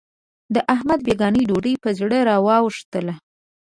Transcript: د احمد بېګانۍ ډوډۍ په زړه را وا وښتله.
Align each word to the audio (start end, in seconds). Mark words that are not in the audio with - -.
د 0.53 0.55
احمد 0.73 0.99
بېګانۍ 1.07 1.43
ډوډۍ 1.49 1.73
په 1.83 1.89
زړه 1.99 2.17
را 2.29 2.37
وا 2.45 2.57
وښتله. 2.65 3.15